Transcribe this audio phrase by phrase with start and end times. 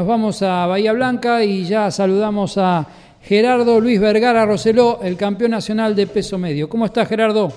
[0.00, 2.88] Nos vamos a Bahía Blanca y ya saludamos a
[3.20, 6.70] Gerardo Luis Vergara Roseló, el campeón nacional de peso medio.
[6.70, 7.52] ¿Cómo está Gerardo?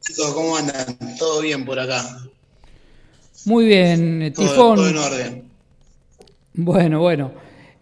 [0.00, 0.96] Chicos, ¿cómo andan?
[1.18, 2.20] ¿Todo bien por acá?
[3.46, 4.76] Muy bien, Tifón.
[4.76, 5.44] Todo, en orden.
[6.54, 7.32] Bueno, bueno.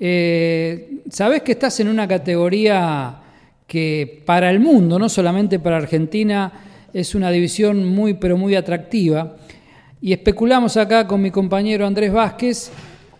[0.00, 3.16] Eh, Sabés que estás en una categoría
[3.66, 9.36] que para el mundo, no solamente para Argentina, es una división muy, pero muy atractiva.
[10.04, 12.70] Y especulamos acá con mi compañero Andrés Vázquez,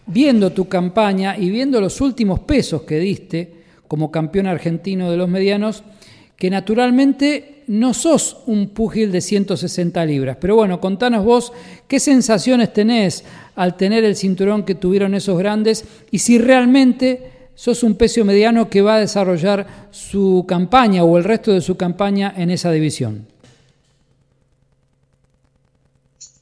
[0.05, 3.55] viendo tu campaña y viendo los últimos pesos que diste
[3.89, 5.83] como campeón argentino de los medianos,
[6.37, 10.37] que naturalmente no sos un púgil de 160 libras.
[10.39, 11.55] Pero bueno, contanos vos
[11.89, 17.83] qué sensaciones tenés al tener el cinturón que tuvieron esos grandes y si realmente sos
[17.83, 22.35] un peso mediano que va a desarrollar su campaña o el resto de su campaña
[22.37, 23.34] en esa división.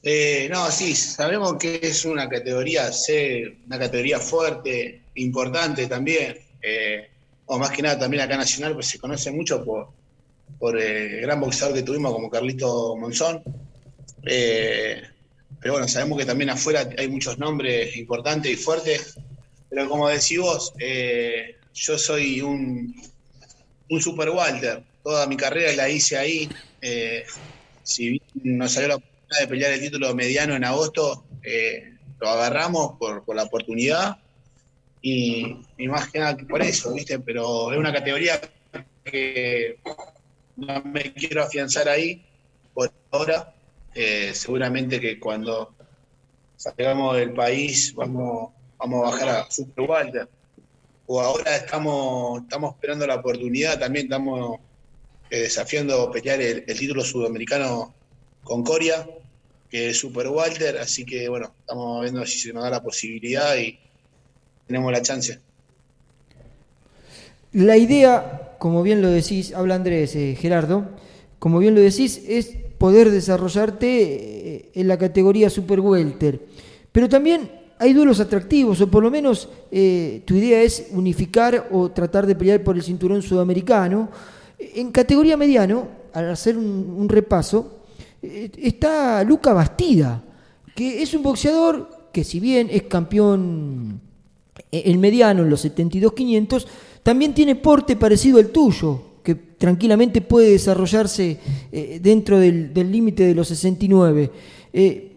[0.05, 6.37] Eh, no, sí, sabemos que es una categoría C, una categoría fuerte, importante también.
[6.61, 7.09] Eh,
[7.45, 9.89] o más que nada también acá nacional, pues se conoce mucho por,
[10.59, 13.41] por el gran boxeador que tuvimos como Carlito Monzón.
[14.25, 15.01] Eh,
[15.59, 19.15] pero bueno, sabemos que también afuera hay muchos nombres importantes y fuertes.
[19.69, 22.93] Pero como decís vos, eh, yo soy un,
[23.89, 24.83] un super Walter.
[25.01, 26.49] Toda mi carrera la hice ahí.
[26.81, 27.23] Eh,
[27.81, 28.21] si bien
[28.57, 28.99] nos salió la
[29.39, 31.25] de pelear el título mediano en agosto,
[32.19, 34.17] lo agarramos por, la oportunidad.
[35.01, 37.19] Y, más que nada por eso, ¿viste?
[37.19, 38.39] Pero es una categoría
[39.03, 39.77] que
[40.55, 42.23] no me quiero afianzar ahí
[42.73, 43.53] por ahora.
[43.95, 45.75] Eh, seguramente que cuando
[46.55, 50.27] salgamos del país vamos, vamos a bajar a Super Walter.
[51.05, 54.59] O ahora estamos, estamos esperando la oportunidad, también estamos
[55.29, 57.93] eh, desafiando pelear el, título sudamericano
[58.43, 59.05] con Coria,
[59.73, 63.57] que es Super Walter, así que bueno, estamos viendo si se nos da la posibilidad
[63.57, 63.79] y
[64.67, 65.39] tenemos la chance.
[67.53, 70.85] La idea como bien lo decís, habla Andrés, eh, Gerardo,
[71.39, 76.39] como bien lo decís, es poder desarrollarte eh, en la categoría Super Welter.
[76.91, 81.89] Pero también hay duelos atractivos, o por lo menos eh, tu idea es unificar o
[81.89, 84.09] tratar de pelear por el cinturón sudamericano.
[84.59, 87.82] En categoría mediano, al hacer un, repaso,
[88.23, 90.23] está Luca Bastida,
[90.75, 93.99] que es un boxeador que si bien es campeón
[94.71, 96.65] el mediano en los 72-500,
[97.01, 101.37] también tiene porte parecido al tuyo, que tranquilamente puede desarrollarse
[101.71, 104.31] eh, dentro del límite de los 69.
[104.73, 105.12] Eh,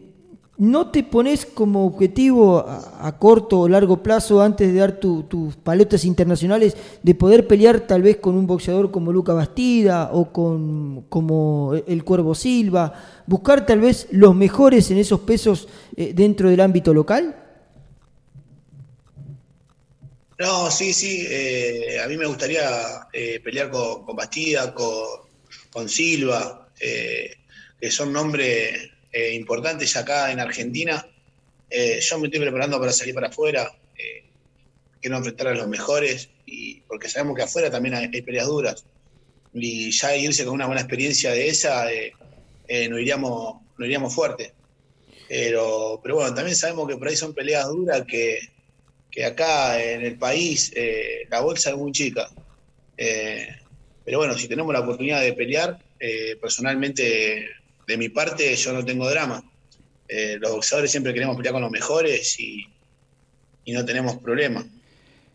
[0.59, 6.07] ¿No te pones como objetivo a, corto o largo plazo, antes de dar tus paletas
[6.07, 11.75] internacionales, de poder pelear tal vez con un boxeador como Luca Bastida o con como
[11.87, 13.23] el Cuervo Silva?
[13.27, 17.37] ¿Buscar tal vez los mejores en esos pesos eh, dentro del ámbito local?
[20.39, 21.27] No, sí, sí.
[21.29, 29.97] Eh, a mí me gustaría eh, pelear con, Bastida, con, Silva, que son nombres importantes
[29.97, 31.07] acá en Argentina.
[31.71, 33.71] yo me estoy preparando para salir para afuera.
[35.01, 38.85] quiero enfrentar a los mejores, y, porque sabemos que afuera también hay, peleas duras.
[39.55, 44.53] Y ya irse con una buena experiencia de esa, nos, iríamos, nos iríamos fuerte.
[45.29, 48.39] Pero, pero bueno, también sabemos que por ahí son peleas duras que
[49.17, 52.29] que acá en el país eh, la bolsa es muy chica.
[52.99, 53.49] Eh,
[54.05, 57.49] pero bueno, si tenemos la oportunidad de pelear, eh, personalmente,
[57.87, 59.43] de mi parte, yo no tengo drama.
[60.41, 62.67] los boxeadores siempre queremos pelear con los mejores y,
[63.73, 64.65] no tenemos problema.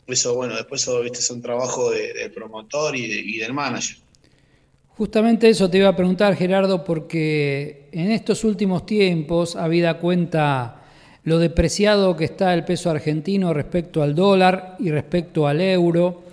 [0.07, 1.19] Eso, bueno, después eso, ¿viste?
[1.19, 3.97] es un trabajo del promotor y, y del manager.
[4.97, 10.81] Justamente eso te iba a preguntar, Gerardo, porque en estos últimos tiempos, habida cuenta
[11.23, 16.23] lo depreciado que está el peso argentino respecto al dólar y respecto al euro.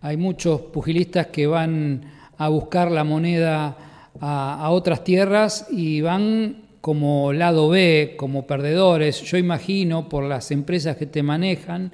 [0.00, 3.76] Hay muchos pugilistas que van a buscar la moneda
[4.20, 9.22] a, otras tierras y van como lado B, como perdedores.
[9.22, 11.92] Yo imagino por las empresas que te manejan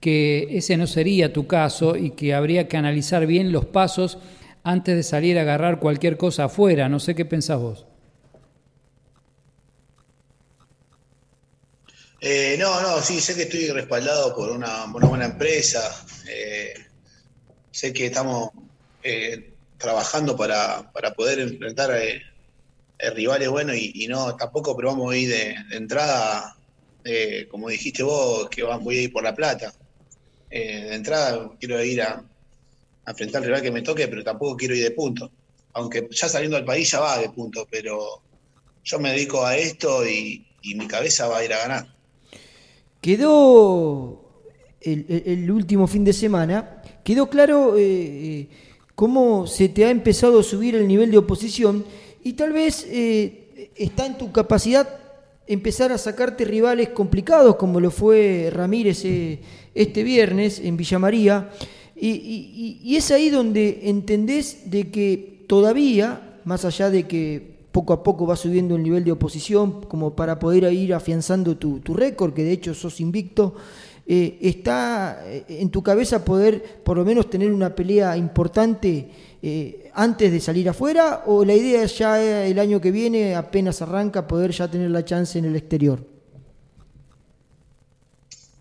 [0.00, 4.18] que ese no sería tu caso y que habría que analizar bien los pasos
[4.62, 6.88] antes de salir a agarrar cualquier cosa afuera.
[6.88, 7.86] No sé qué pensás vos.
[12.20, 16.04] Eh, no, no, sí, sé que estoy respaldado por una, buena empresa.
[16.28, 16.74] Eh,
[17.70, 18.50] sé que estamos
[19.02, 21.90] eh, trabajando para, poder enfrentar
[23.14, 26.56] rivales buenos y, no, tampoco, pero vamos a ir de, entrada,
[27.50, 29.72] como dijiste vos, que voy a ir por la plata.
[30.50, 32.24] de entrada quiero ir a,
[33.06, 35.30] enfrentar al rival que me toque, pero tampoco quiero ir de punto.
[35.74, 38.22] Aunque ya saliendo del país ya va de punto, pero
[38.82, 40.44] yo me dedico a esto y
[40.74, 41.94] mi cabeza va a ir a ganar.
[43.00, 44.26] quedó
[44.92, 48.48] el, último fin de semana, quedó claro eh,
[48.96, 51.84] cómo se te ha empezado a subir el nivel de oposición
[52.24, 52.84] y tal vez
[53.76, 54.88] está en tu capacidad
[55.46, 59.04] empezar a sacarte rivales complicados como lo fue Ramírez
[59.74, 61.50] este viernes en Villa María.
[61.94, 68.26] Y, es ahí donde entendés de que todavía, más allá de que poco a poco
[68.26, 72.52] va subiendo el nivel de oposición como para poder ir afianzando tu, récord, que de
[72.52, 73.54] hecho sos invicto,
[74.08, 79.08] eh, está eh, en tu cabeza poder por lo menos tener una pelea importante
[79.42, 83.82] eh, antes de salir afuera o la idea es ya el año que viene, apenas
[83.82, 86.06] arranca, poder ya tener la chance en el exterior?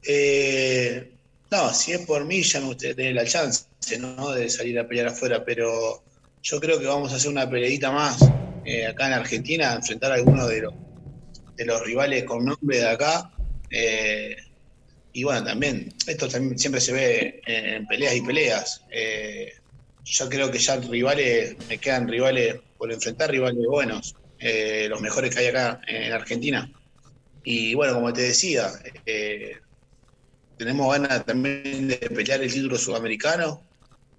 [0.08, 1.12] Eh,
[1.52, 3.66] no, si es por mí, ya me gustaría tener la chance,
[4.00, 4.32] ¿no?
[4.32, 6.02] De salir a pelear afuera, pero
[6.42, 8.20] yo creo que vamos a hacer una peleadita más
[8.90, 13.32] acá en Argentina, enfrentar a alguno de los, rivales con nombre de acá.
[15.16, 18.82] Y bueno, también, esto también siempre se ve en, peleas y peleas.
[18.92, 19.54] Eh,
[20.04, 24.14] yo creo que ya rivales, me quedan rivales por enfrentar, rivales buenos,
[24.90, 26.70] los mejores que hay acá en Argentina.
[27.46, 28.70] Y bueno, como te decía,
[29.06, 29.56] eh,
[30.58, 33.62] tenemos ganas también de pelear el título sudamericano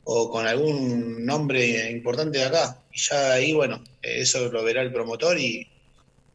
[0.05, 2.81] o con algún nombre importante de acá.
[2.91, 5.69] Y ya ahí, bueno, eso lo verá el promotor y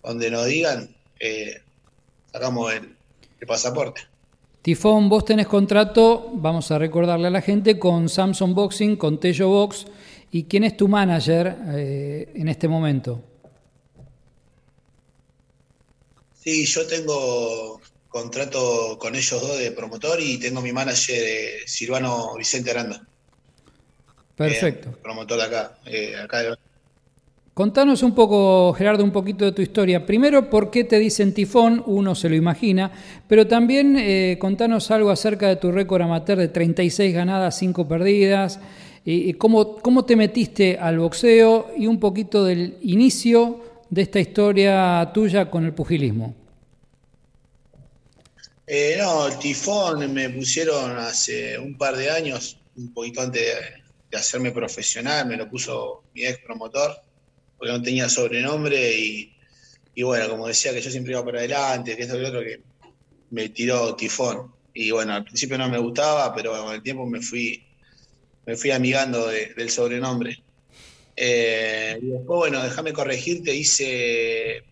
[0.04, 1.62] donde nos digan, eh,
[2.32, 2.96] sacamos el,
[3.48, 4.11] pasaporte.
[4.62, 9.50] Tifón, vos tenés contrato, vamos a recordarle a la gente, con Samsung Boxing, con Tello
[9.50, 9.88] Box.
[10.32, 13.24] ¿Y quién es tu manager eh, en este momento?
[16.40, 22.36] Sí, yo tengo contrato con ellos dos de promotor y tengo mi manager de Silvano
[22.38, 23.06] Vicente Aranda.
[24.36, 24.90] Perfecto.
[24.90, 26.58] Eh, promotor de acá, eh, acá
[27.54, 30.06] Contanos un poco, Gerardo, un poquito de tu historia.
[30.06, 31.84] Primero, ¿por qué te dicen tifón?
[31.86, 32.92] Uno se lo imagina,
[33.28, 38.60] pero también eh, contanos algo acerca de tu récord amateur de 36 ganadas, 5 perdidas,
[39.04, 43.60] y cómo, cómo te metiste al boxeo y un poquito del inicio
[43.90, 46.36] de esta historia tuya con el pugilismo.
[48.66, 53.42] Eh, no, el tifón me pusieron hace un par de años, un poquito antes
[54.10, 56.96] de, hacerme profesional, me lo puso mi ex promotor,
[57.62, 58.98] porque no tenía sobrenombre
[59.94, 62.40] y, bueno, como decía que yo siempre iba para adelante, que esto y lo otro,
[62.42, 62.60] que
[63.30, 64.52] me tiró tifón.
[64.74, 67.64] Y bueno, al principio no me gustaba, pero con el tiempo me fui,
[68.48, 70.42] me fui amigando del sobrenombre.
[71.16, 74.64] Eh, y después, bueno, déjame corregirte, hice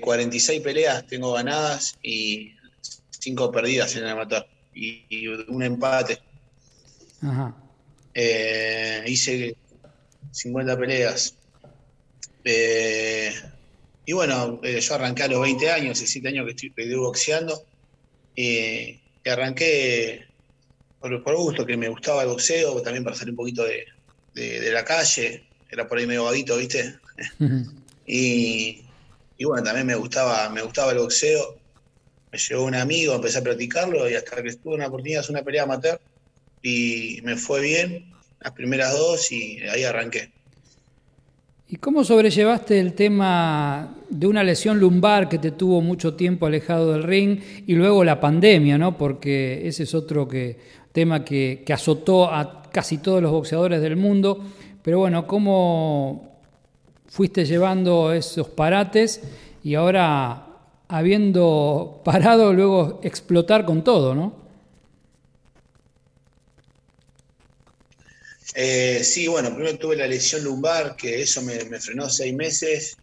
[0.00, 2.52] 46 eh, peleas, tengo ganadas y
[3.10, 6.20] cinco perdidas en el amateur y, un empate.
[8.14, 9.56] Eh, hice
[10.30, 11.36] 50 peleas.
[12.44, 13.32] Eh,
[14.04, 17.64] y bueno, eh, yo arranqué a los 20 años, 17 años que estoy, boxeando.
[18.34, 20.26] y arranqué
[21.00, 24.84] por, por, gusto, que me gustaba el boxeo, también para salir un poquito de, la
[24.84, 25.44] calle.
[25.70, 26.98] Era por ahí medio vaguito, ¿viste?
[28.06, 28.82] y,
[29.38, 31.62] y, bueno, también me gustaba, me gustaba el boxeo
[32.32, 35.36] me llevó un amigo, empecé a practicarlo y hasta que estuve una oportunidad de hacer
[35.36, 36.00] una pelea amateur
[36.62, 38.10] y me fue bien
[38.40, 40.32] las primeras dos y ahí arranqué.
[41.72, 46.92] ¿Y cómo sobrellevaste el tema de una lesión lumbar que te tuvo mucho tiempo alejado
[46.92, 48.98] del ring y luego la pandemia, ¿no?
[48.98, 50.58] Porque ese es otro que,
[50.92, 54.44] tema que, que azotó a casi todos los boxeadores del mundo.
[54.82, 56.36] Pero bueno, ¿cómo
[57.06, 59.22] fuiste llevando esos parates
[59.64, 60.48] y ahora
[60.88, 64.41] habiendo parado, luego explotar con todo, ¿no?
[68.54, 72.98] Eh, sí, bueno, primero tuve la lesión lumbar, que eso me, frenó seis meses.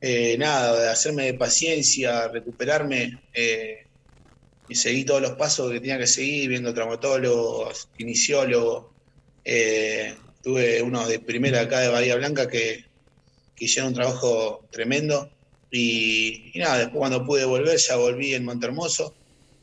[0.00, 3.86] Eh, nada, de hacerme de paciencia, recuperarme eh,
[4.68, 8.92] y seguí todos los pasos que tenía que seguir, viendo traumatólogos, kinesiólogos.
[10.42, 12.84] tuve unos de primera acá de Bahía Blanca que,
[13.56, 15.30] hicieron un trabajo tremendo.
[15.70, 19.14] Y, nada, después cuando pude volver, ya volví en Montermoso,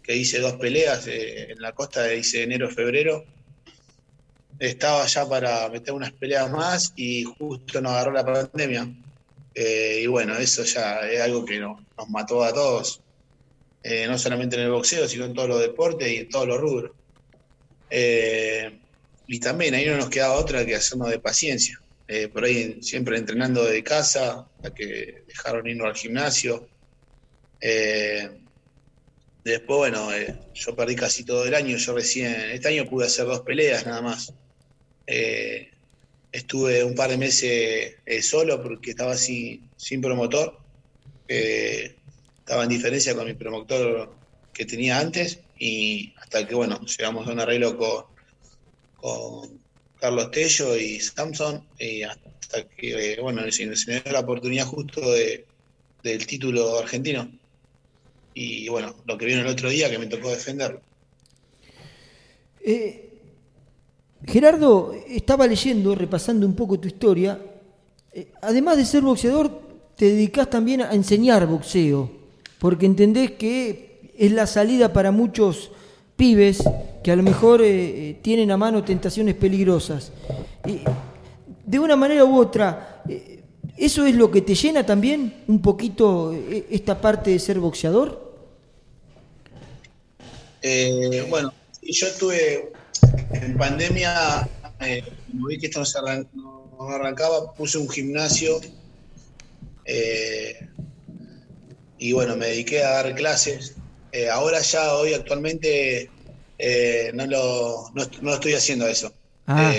[0.04, 3.26] que hice dos peleas eh, en la costa, hice enero-febrero.
[4.62, 8.88] Estaba ya para meter unas peleas más y justo nos agarró la pandemia.
[9.56, 13.02] Eh, y bueno, eso ya es algo que nos, mató a todos,
[13.84, 16.60] eh, no solamente en el boxeo, sino en todos los deportes y en todos los
[16.60, 16.92] rubros.
[19.28, 21.82] y también ahí no nos quedaba otra que hacernos de paciencia.
[22.14, 26.68] Eh, por ahí siempre entrenando de casa, a que dejaron irnos al gimnasio.
[27.62, 28.30] Eh,
[29.46, 33.26] después, bueno, eh, yo perdí casi todo el año, yo recién, este año pude hacer
[33.26, 34.34] dos peleas nada más.
[35.06, 40.58] Estuve un par de meses solo porque estaba así, sin promotor.
[41.28, 44.14] estaba en diferencia con mi promotor
[44.54, 49.62] que tenía antes y hasta que, bueno, llegamos a un arreglo con,
[50.00, 55.12] Carlos Tello y Samson y hasta que, bueno, se, se me dio la oportunidad justo
[55.12, 55.46] de,
[56.04, 57.32] del título argentino.
[58.34, 60.82] Y bueno, lo que vino el otro día que me tocó defenderlo.
[62.64, 63.11] Eh,
[64.32, 67.38] Gerardo, estaba leyendo, repasando un poco tu historia.
[68.14, 69.52] Eh, además de ser boxeador,
[69.98, 72.10] te dedicas también a enseñar boxeo,
[72.58, 75.72] porque entendés que es la salida para muchos
[76.16, 76.64] pibes
[77.04, 80.14] que a lo mejor eh, tienen a mano tentaciones peligrosas.
[81.66, 83.04] de una manera u otra,
[83.76, 86.34] ¿eso es lo que te llena también un poquito
[86.70, 88.32] esta parte de ser boxeador?
[91.30, 92.72] bueno, yo estuve
[93.34, 94.48] en pandemia,
[94.80, 95.84] eh, como vi que esto
[96.34, 98.60] no, arrancaba, puse un gimnasio
[99.86, 100.68] eh,
[101.98, 103.76] y bueno, me dediqué a dar clases.
[104.12, 106.10] Eh, ahora ya, hoy actualmente,
[107.14, 109.14] no lo, no, estoy haciendo eso.
[109.48, 109.74] Ah.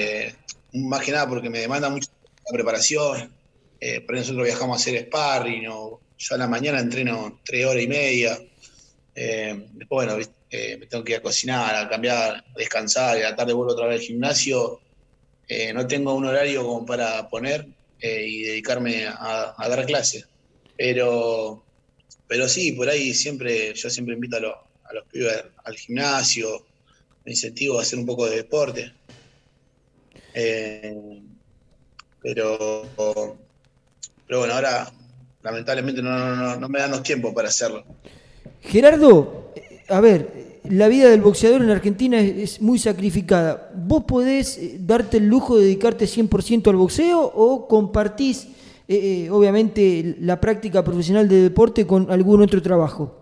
[0.75, 2.09] más que nada porque me demanda mucho
[2.47, 3.33] la preparación.
[4.07, 7.83] por eso nosotros viajamos a hacer sparring, o yo a la mañana entreno tres horas
[7.83, 8.39] y media.
[9.15, 10.19] después, bueno,
[10.55, 13.55] eh, me tengo que ir a cocinar, a cambiar, a descansar, y a la tarde
[13.55, 14.83] vuelvo otra vez al gimnasio.
[15.49, 17.67] Eh, no tengo un horario como para poner
[17.99, 20.29] eh, y dedicarme a, dar clases.
[20.77, 21.65] Pero,
[22.29, 26.67] pero sí, por ahí siempre, yo siempre invito a, los pibes al gimnasio,
[27.25, 28.93] me incentivo a hacer un poco de deporte.
[32.23, 32.87] pero,
[34.27, 34.93] pero bueno, ahora
[35.43, 37.87] lamentablemente no, no me dan los tiempos para hacerlo.
[38.61, 39.42] Gerardo,
[39.93, 43.71] a ver, la vida del boxeador en Argentina es, muy sacrificada.
[43.75, 48.45] ¿Vos podés eh, darte el lujo de dedicarte 100% al boxeo o compartís,
[48.89, 53.19] eh, eh, obviamente, la práctica profesional de deporte con algún otro trabajo?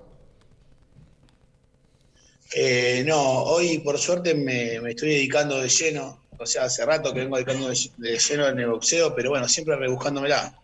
[3.04, 7.36] no, hoy por suerte me, estoy dedicando de lleno, o sea, hace rato que vengo
[7.36, 10.56] dedicando de, lleno en el boxeo, pero bueno, siempre rebuscándomela.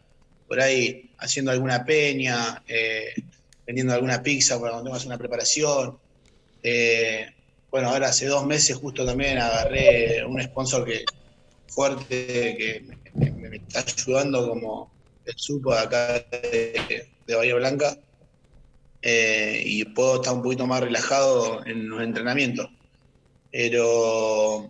[0.48, 2.62] Por ahí haciendo alguna peña,
[3.66, 5.98] vendiendo alguna pizza para cuando tengas una preparación.
[6.62, 7.26] Eh,
[7.70, 11.04] bueno, ahora hace dos meses justo también agarré un sponsor que
[11.68, 14.90] fuerte que me, está ayudando como
[15.24, 17.98] el supo acá de, Bahía Blanca
[19.02, 22.70] eh, y puedo estar un poquito más relajado en los entrenamientos.
[23.50, 24.68] Pero,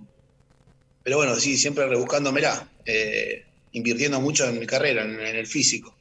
[1.02, 5.96] pero bueno, sí, siempre rebuscándomela, eh, invirtiendo mucho en mi carrera, en el físico.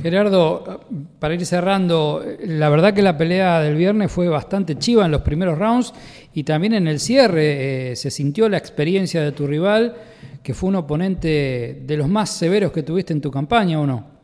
[0.00, 0.80] Gerardo,
[1.18, 5.22] para ir cerrando, la verdad que la pelea del viernes fue bastante chiva en los
[5.22, 5.92] primeros rounds
[6.34, 9.96] y también en el cierre eh, se sintió la experiencia de tu rival,
[10.42, 14.14] que fue un oponente de los más severos que tuviste en tu campaña, ¿o no?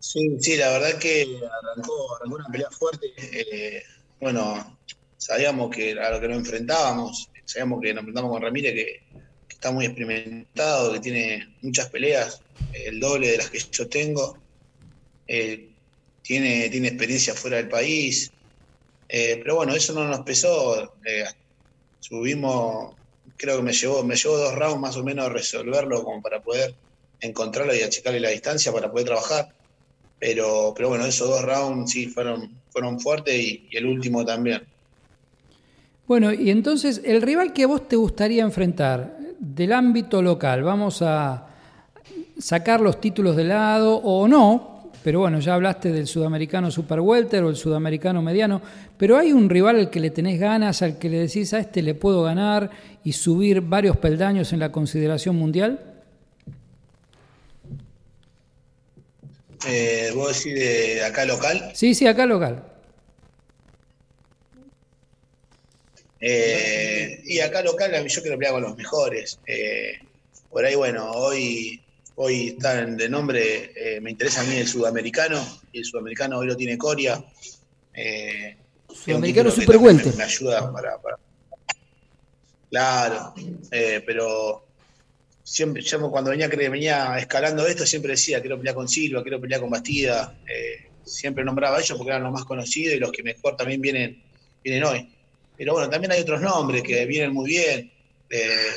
[0.00, 3.06] Sí, sí, la verdad que arrancó, una pelea fuerte.
[3.16, 3.82] Eh,
[4.20, 4.78] bueno,
[5.16, 9.13] sabíamos que a lo que nos enfrentábamos, sabíamos que nos enfrentamos con Ramírez, que
[9.64, 12.42] está muy experimentado, que tiene muchas peleas,
[12.74, 14.36] el doble de las que yo tengo.
[15.26, 15.70] Eh,
[16.20, 18.30] tiene, tiene experiencia fuera del país.
[19.08, 20.92] Eh, pero bueno, eso no nos pesó.
[21.06, 21.24] Eh,
[21.98, 22.94] subimos,
[23.38, 26.42] creo que me llevó, me llevó dos rounds más o menos a resolverlo como para
[26.42, 26.74] poder
[27.22, 29.48] encontrarlo y achicarle la distancia para poder trabajar.
[30.20, 34.62] Pero, pero bueno, esos dos rounds sí fueron, fueron fuertes y el último también.
[36.06, 41.46] Bueno, y entonces, el rival que vos te gustaría enfrentar, del ámbito local, vamos a
[42.38, 47.44] sacar los títulos de lado o no, pero bueno, ya hablaste del sudamericano super welter
[47.44, 48.60] o el sudamericano mediano,
[48.96, 51.82] pero hay un rival al que le tenés ganas, al que le decís a este
[51.82, 52.70] le puedo ganar
[53.04, 55.80] y subir varios peldaños en la consideración mundial?
[59.66, 61.70] Eh, ¿Vos decís de acá local?
[61.74, 62.73] Sí, sí, acá local.
[66.26, 69.38] Eh, y acá local yo quiero pelear con los mejores.
[69.46, 69.98] Eh,
[70.50, 71.82] por ahí, bueno, hoy,
[72.14, 76.46] hoy está de nombre, eh, me interesa a mí el sudamericano, y el sudamericano hoy
[76.46, 77.22] lo tiene Coria.
[78.88, 80.96] sudamericano super me, me, ayuda para,
[82.70, 83.34] Claro,
[83.70, 84.64] pero
[85.42, 89.60] siempre, yo cuando venía, venía escalando esto, siempre decía, quiero pelear con Silva, quiero pelear
[89.60, 90.34] con Bastida.
[91.04, 94.22] siempre nombraba a ellos porque eran los más conocidos y los que mejor también vienen,
[94.62, 95.13] vienen hoy.
[95.56, 97.92] Pero bueno, también hay otros nombres que vienen muy bien.
[98.30, 98.72] Eh,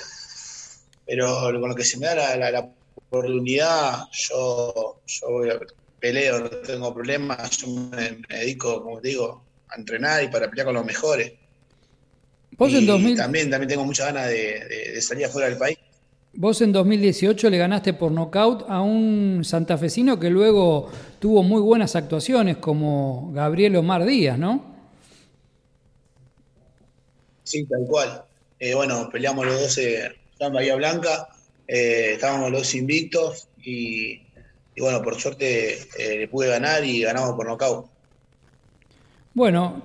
[1.05, 2.71] pero con lo que se me da la,
[3.09, 5.59] oportunidad, yo, yo voy a
[5.99, 7.57] peleo, no tengo problemas.
[7.57, 11.33] Yo me, dedico, como te digo, a entrenar y para pelear con los mejores.
[12.59, 15.77] y también, también tengo muchas ganas de, salir afuera del país.
[16.33, 21.95] Vos en 2018 le ganaste por nocaut a un santafesino que luego tuvo muy buenas
[21.95, 24.76] actuaciones como Gabriel Omar Díaz, ¿no?
[27.47, 28.23] Sí, tal cual.
[28.59, 31.29] Eh, bueno, peleamos los dos en Bahía Blanca,
[31.65, 34.19] eh, estábamos los dos invictos y,
[34.77, 37.85] bueno, por suerte eh, le pude ganar y ganamos por nocaut.
[39.33, 39.81] Bueno,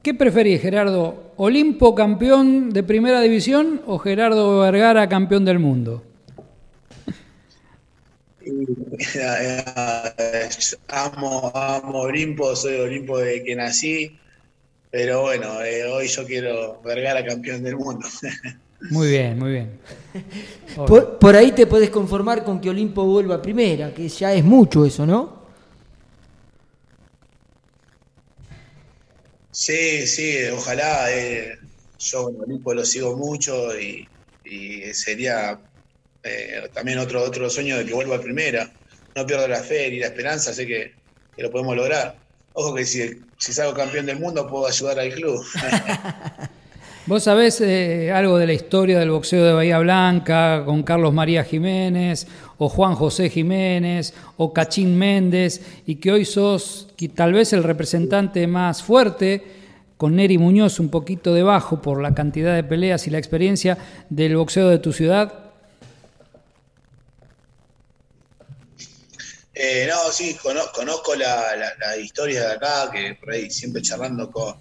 [0.00, 1.32] ¿qué preferís, Gerardo?
[1.36, 6.04] ¿Olimpo campeón de primera división o Gerardo Vergara campeón del mundo?
[10.88, 14.16] amo, amo Olimpo, soy Olimpo de que nací,
[14.90, 18.06] pero bueno, eh, hoy yo quiero Vergara campeón del mundo.
[18.90, 19.80] Muy bien, muy bien.
[20.86, 24.44] Por, por, ahí te puedes conformar con que Olimpo vuelva a primera, que ya es
[24.44, 25.38] mucho eso, ¿no?
[29.50, 31.12] Sí, sí, ojalá.
[31.12, 31.58] Eh,
[31.98, 34.08] yo Olimpo lo sigo mucho y,
[34.92, 35.60] sería
[36.22, 38.72] eh, también otro, otro sueño de que vuelva a primera.
[39.16, 40.94] No pierdo la fe ni la esperanza, sé que,
[41.36, 42.16] lo podemos lograr.
[42.60, 45.40] Ojo que si, salgo campeón del mundo puedo ayudar al club.
[47.06, 51.44] Vos sabés eh, algo de la historia del boxeo de Bahía Blanca con Carlos María
[51.44, 52.26] Jiménez
[52.58, 58.44] o Juan José Jiménez o Cachín Méndez y que hoy sos tal vez el representante
[58.48, 59.44] más fuerte
[59.96, 63.78] con Neri Muñoz un poquito debajo por la cantidad de peleas y la experiencia
[64.10, 65.47] del boxeo de tu ciudad?
[69.60, 74.54] Eh, no, sí, conozco, la, historia de acá, que por ahí siempre charlando con,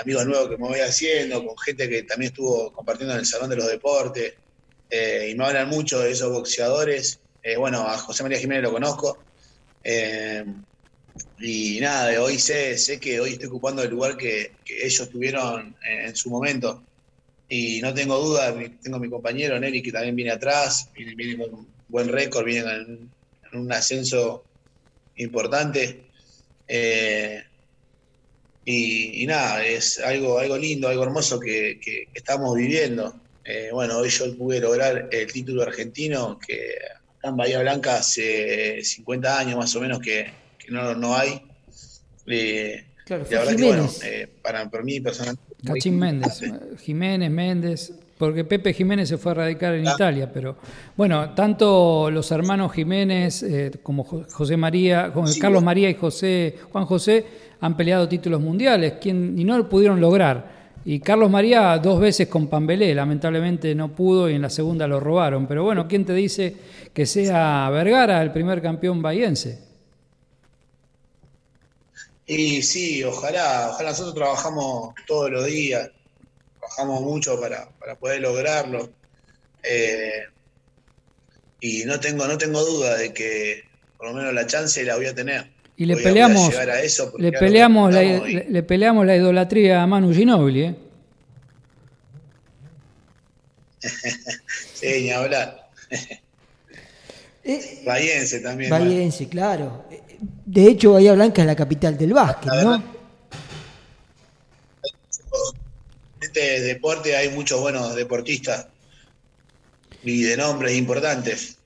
[0.00, 3.50] amigos nuevos que me voy haciendo, con gente que también estuvo compartiendo en el Salón
[3.50, 4.34] de los Deportes,
[4.88, 7.18] eh, y me hablan mucho de esos boxeadores.
[7.42, 9.18] Eh, bueno, a José María Jiménez lo conozco.
[11.40, 16.14] Y nada, hoy sé, sé que hoy estoy ocupando el lugar que, ellos tuvieron en,
[16.14, 16.84] su momento.
[17.48, 21.68] Y no tengo duda, tengo mi compañero Neri que también viene atrás, viene, con un
[21.88, 23.17] buen récord, viene en,
[23.52, 24.44] un ascenso
[25.16, 26.06] importante.
[26.66, 27.42] Eh,
[28.64, 31.80] y, nada, es algo, algo lindo, algo hermoso que,
[32.14, 33.18] estamos viviendo.
[33.44, 36.74] Eh, bueno, hoy yo pude lograr el título argentino, que
[37.18, 40.30] acá en Bahía Blanca hace 50 años más o menos que,
[40.68, 41.42] no, no hay.
[42.26, 45.42] Eh, claro, la verdad que, bueno, eh, para, mí personalmente.
[45.64, 46.40] Cachín Méndez,
[46.80, 49.92] Jiménez, Méndez, porque Pepe Jiménez se fue a radicar en ah.
[49.94, 50.56] Italia, pero
[50.96, 57.24] bueno, tanto los hermanos Jiménez eh, como José María, Carlos María y José, Juan José
[57.60, 60.58] han peleado títulos mundiales quien, y no lo pudieron lograr.
[60.84, 65.00] Y Carlos María dos veces con Pambelé, lamentablemente no pudo y en la segunda lo
[65.00, 65.46] robaron.
[65.46, 66.54] Pero bueno, ¿quién te dice
[66.94, 69.67] que sea Vergara el primer campeón bahiense?
[72.28, 75.90] Y sí, ojalá, ojalá nosotros trabajamos todos los días,
[76.58, 78.90] trabajamos mucho para, poder lograrlo.
[79.62, 80.24] Eh,
[81.60, 83.64] y no tengo, no tengo duda de que
[83.96, 85.50] por lo menos la chance la voy a tener.
[85.78, 86.52] Y le peleamos,
[87.16, 90.74] le peleamos, la, le, peleamos la idolatría a Manu Ginobili, ¿eh?
[94.74, 95.70] sí, ni hablar.
[97.44, 98.68] Eh, Bahiense también.
[98.70, 99.86] Bahiense, claro.
[100.20, 102.98] De hecho, Bahía Blanca es la capital del básquet, ¿no?
[106.20, 108.66] este deporte hay muchos buenos deportistas
[110.02, 111.58] y de nombres importantes.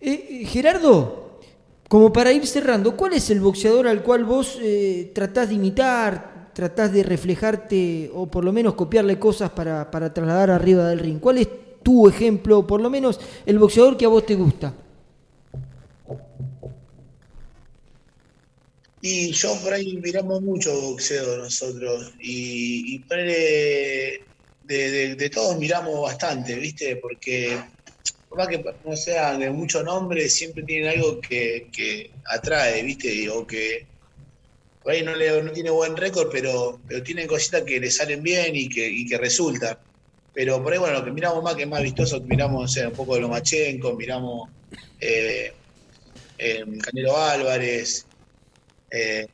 [0.00, 1.40] Eh, Gerardo,
[1.88, 6.50] como para ir cerrando, ¿cuál es el boxeador al cual vos eh, tratás de imitar,
[6.54, 11.18] tratás de reflejarte o por lo menos copiarle cosas para, para trasladar arriba del ring?
[11.18, 11.48] ¿Cuál es
[11.82, 14.72] tu ejemplo, por lo menos el boxeador que a vos te gusta?
[19.02, 23.04] Y yo por ahí miramos mucho boxeo nosotros y, y
[24.64, 26.96] de, de, todos miramos bastante, ¿viste?
[26.96, 27.58] Porque
[28.28, 33.28] por más que no sean de mucho nombre, siempre tienen algo que, atrae, ¿viste?
[33.30, 33.86] O que
[34.82, 38.22] por ahí no, le, no tiene buen récord, pero, pero tienen cositas que le salen
[38.22, 39.78] bien y que, y que resultan.
[40.34, 43.22] Pero por ahí, bueno, lo que miramos más, que más vistoso, miramos un poco de
[43.22, 44.50] Lomachenko, miramos
[45.00, 45.52] eh,
[46.38, 48.06] eh, Canelo Álvarez,
[48.90, 49.26] eh,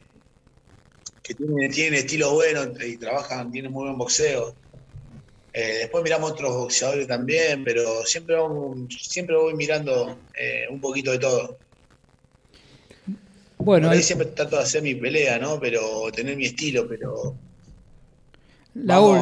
[1.22, 4.54] que tiene, tiene estilo bueno y trabajan, tienen muy buen boxeo.
[5.52, 8.36] Eh, después miramos otros boxeadores también, pero siempre,
[8.90, 11.58] siempre voy mirando eh, un poquito de todo.
[13.58, 15.58] Bueno, ahí siempre trato de hacer mi pelea, ¿no?
[15.58, 17.34] Pero tener mi estilo, pero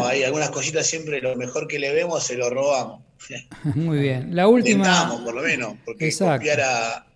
[0.05, 3.03] hay algunas cositas siempre lo mejor que le vemos se lo robamos.
[3.75, 4.35] Muy bien.
[4.35, 5.23] La última.
[5.25, 7.07] por lo menos, porque copiar a,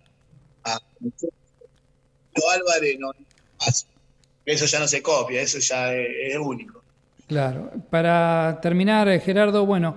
[0.63, 0.79] a
[2.35, 2.97] Álvarez
[4.45, 6.81] Eso ya no se copia, eso ya es, único.
[7.27, 7.71] Claro.
[7.89, 9.95] Para terminar, eh, Gerardo, bueno,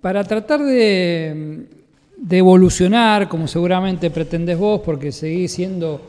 [0.00, 1.66] para tratar de,
[2.30, 6.00] evolucionar, como seguramente pretendés vos, porque seguís siendo,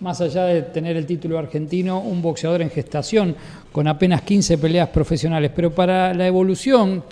[0.00, 3.36] más allá de tener el título argentino, un boxeador en gestación,
[3.72, 7.04] con apenas 15 peleas profesionales, pero para la evolución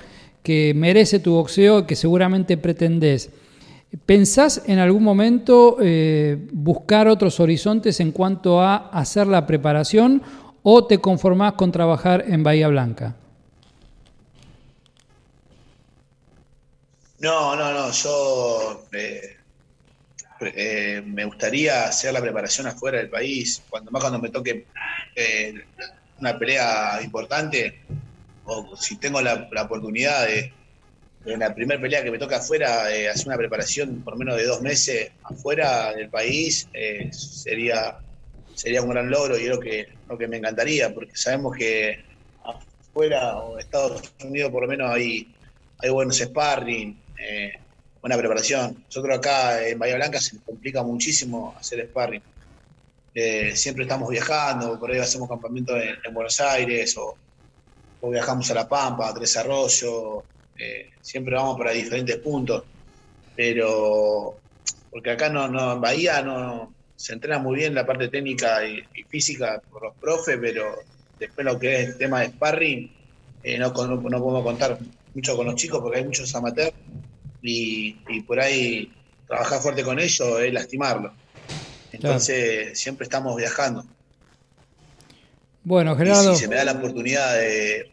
[0.42, 3.30] que merece tu boxeo, que seguramente pretendés,
[4.06, 10.22] ¿pensás en algún momento eh, buscar otros horizontes en cuanto a hacer la preparación
[10.62, 13.16] o te conformás con trabajar en Bahía Blanca?
[17.18, 19.36] No, no, no, yo eh,
[20.40, 24.66] eh, me gustaría hacer la preparación afuera del país, cuando más cuando me toque
[25.16, 25.54] eh,
[26.20, 27.80] una pelea importante,
[28.44, 30.52] o si tengo la, oportunidad de,
[31.26, 34.60] en la primera pelea que me toca afuera, hacer una preparación por menos de dos
[34.60, 36.68] meses afuera del país,
[37.10, 37.98] sería,
[38.54, 42.04] sería un gran logro y es lo que, lo que me encantaría, porque sabemos que
[42.44, 45.34] afuera o Estados Unidos por lo menos hay,
[45.78, 47.52] hay buenos sparring, eh,
[48.00, 48.84] buena preparación.
[48.86, 52.22] Nosotros acá en Bahía Blanca se complica muchísimo hacer sparring.
[53.14, 57.16] Eh, siempre estamos viajando, por ahí hacemos campamento en, Buenos Aires o,
[58.10, 60.22] viajamos a La Pampa, a Tres Arroyos,
[60.58, 62.64] eh, siempre vamos para diferentes puntos,
[63.36, 64.38] pero
[64.90, 68.82] porque acá no, no en Bahía no se entrena muy bien la parte técnica y,
[69.08, 70.76] física por los profes, pero
[71.18, 72.92] después lo que es el tema de sparring,
[73.58, 74.78] no, no, no podemos contar
[75.14, 76.74] mucho con los chicos porque hay muchos amateurs
[77.42, 78.92] y, por ahí
[79.26, 81.12] trabajar fuerte con ellos es lastimarlo.
[81.92, 83.84] Entonces siempre estamos viajando.
[85.62, 86.32] Bueno, Gerardo.
[86.32, 87.90] Y si se me da la oportunidad de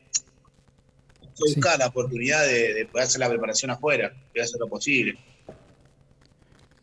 [1.39, 5.17] buscar la oportunidad de, poder hacer la preparación afuera, a hacer lo posible.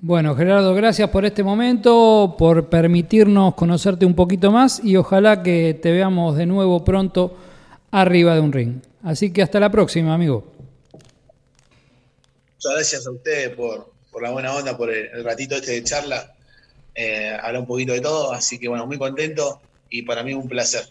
[0.01, 5.79] Bueno, Gerardo, gracias por este momento, por permitirnos conocerte un poquito más y ojalá que
[5.81, 7.37] te veamos de nuevo pronto
[7.91, 8.81] arriba de un ring.
[9.03, 10.53] Así que hasta la próxima, amigo.
[12.55, 16.33] Muchas gracias a ustedes por, la buena onda, por el, ratito este de charla.
[16.95, 20.49] Eh, habla un poquito de todo, así que bueno, muy contento y para mí un
[20.49, 20.89] placer.